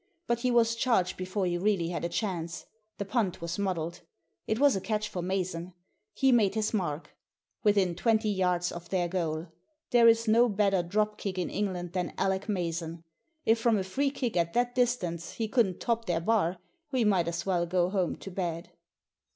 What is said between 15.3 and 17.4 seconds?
he couldn't top their bar, we might